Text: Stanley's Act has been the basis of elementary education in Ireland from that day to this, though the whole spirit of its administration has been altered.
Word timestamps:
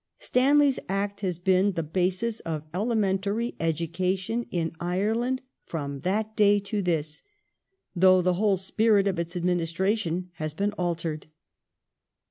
Stanley's 0.17 0.79
Act 0.89 1.19
has 1.19 1.37
been 1.37 1.73
the 1.73 1.83
basis 1.83 2.39
of 2.39 2.63
elementary 2.73 3.53
education 3.59 4.47
in 4.49 4.71
Ireland 4.79 5.43
from 5.67 5.99
that 5.99 6.35
day 6.35 6.57
to 6.61 6.81
this, 6.81 7.21
though 7.95 8.23
the 8.23 8.33
whole 8.33 8.57
spirit 8.57 9.07
of 9.07 9.19
its 9.19 9.35
administration 9.37 10.31
has 10.37 10.55
been 10.55 10.71
altered. 10.71 11.27